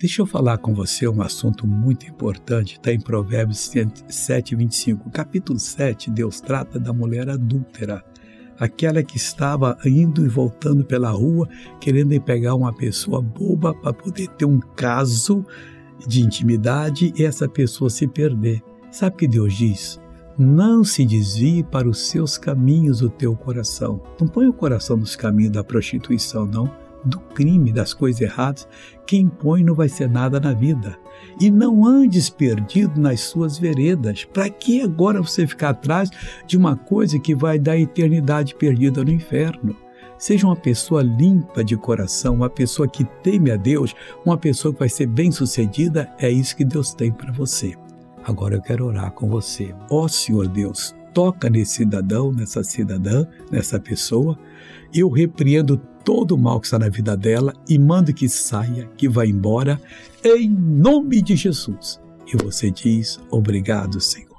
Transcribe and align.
Deixa 0.00 0.22
eu 0.22 0.26
falar 0.26 0.56
com 0.56 0.72
você 0.72 1.06
um 1.06 1.20
assunto 1.20 1.66
muito 1.66 2.06
importante, 2.06 2.76
está 2.76 2.90
em 2.90 2.98
Provérbios 2.98 3.70
7, 4.08 4.56
25. 4.56 5.10
Capítulo 5.10 5.58
7, 5.58 6.10
Deus 6.10 6.40
trata 6.40 6.80
da 6.80 6.90
mulher 6.90 7.28
adúltera, 7.28 8.02
aquela 8.58 9.02
que 9.02 9.18
estava 9.18 9.76
indo 9.84 10.24
e 10.24 10.28
voltando 10.28 10.86
pela 10.86 11.10
rua, 11.10 11.46
querendo 11.78 12.18
pegar 12.22 12.54
uma 12.54 12.74
pessoa 12.74 13.20
boba 13.20 13.74
para 13.74 13.92
poder 13.92 14.28
ter 14.28 14.46
um 14.46 14.58
caso 14.58 15.44
de 16.06 16.22
intimidade 16.22 17.12
e 17.14 17.22
essa 17.22 17.46
pessoa 17.46 17.90
se 17.90 18.06
perder. 18.06 18.62
Sabe 18.90 19.16
o 19.16 19.18
que 19.18 19.28
Deus 19.28 19.52
diz? 19.52 20.00
Não 20.38 20.82
se 20.82 21.04
desvie 21.04 21.62
para 21.62 21.86
os 21.86 22.08
seus 22.08 22.38
caminhos 22.38 23.02
o 23.02 23.10
teu 23.10 23.36
coração. 23.36 24.00
Não 24.18 24.26
põe 24.26 24.48
o 24.48 24.54
coração 24.54 24.96
nos 24.96 25.14
caminhos 25.14 25.52
da 25.52 25.62
prostituição, 25.62 26.46
não 26.46 26.79
do 27.04 27.18
crime, 27.18 27.72
das 27.72 27.94
coisas 27.94 28.20
erradas, 28.20 28.68
quem 29.06 29.28
põe 29.28 29.64
não 29.64 29.74
vai 29.74 29.88
ser 29.88 30.08
nada 30.08 30.38
na 30.38 30.52
vida. 30.52 30.98
E 31.40 31.50
não 31.50 31.84
andes 31.84 32.30
perdido 32.30 33.00
nas 33.00 33.20
suas 33.20 33.58
veredas. 33.58 34.24
Para 34.24 34.48
que 34.48 34.82
agora 34.82 35.20
você 35.20 35.46
ficar 35.46 35.70
atrás 35.70 36.10
de 36.46 36.56
uma 36.56 36.76
coisa 36.76 37.18
que 37.18 37.34
vai 37.34 37.58
dar 37.58 37.78
eternidade 37.78 38.54
perdida 38.54 39.04
no 39.04 39.10
inferno? 39.10 39.76
Seja 40.18 40.46
uma 40.46 40.56
pessoa 40.56 41.02
limpa 41.02 41.64
de 41.64 41.76
coração, 41.76 42.34
uma 42.34 42.50
pessoa 42.50 42.86
que 42.86 43.04
teme 43.22 43.50
a 43.50 43.56
Deus, 43.56 43.94
uma 44.24 44.36
pessoa 44.36 44.72
que 44.72 44.80
vai 44.80 44.88
ser 44.88 45.06
bem-sucedida. 45.06 46.12
É 46.18 46.30
isso 46.30 46.54
que 46.54 46.64
Deus 46.64 46.92
tem 46.92 47.10
para 47.10 47.32
você. 47.32 47.74
Agora 48.22 48.54
eu 48.54 48.60
quero 48.60 48.86
orar 48.86 49.12
com 49.12 49.28
você. 49.28 49.74
Ó 49.88 50.04
oh, 50.04 50.08
Senhor 50.08 50.46
Deus, 50.46 50.94
toca 51.12 51.48
nesse 51.48 51.76
cidadão, 51.76 52.32
nessa 52.32 52.62
cidadã, 52.62 53.26
nessa 53.50 53.78
pessoa. 53.78 54.38
Eu 54.92 55.08
repreendo 55.08 55.76
todo 56.04 56.32
o 56.32 56.38
mal 56.38 56.60
que 56.60 56.66
está 56.66 56.78
na 56.78 56.88
vida 56.88 57.16
dela 57.16 57.54
e 57.68 57.78
mando 57.78 58.12
que 58.12 58.28
saia, 58.28 58.88
que 58.96 59.08
vá 59.08 59.24
embora, 59.26 59.80
em 60.24 60.48
nome 60.48 61.22
de 61.22 61.36
Jesus. 61.36 62.00
E 62.26 62.36
você 62.36 62.70
diz: 62.70 63.20
Obrigado, 63.30 64.00
Senhor. 64.00 64.28